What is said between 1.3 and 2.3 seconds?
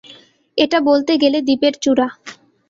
দ্বীপের চূড়া।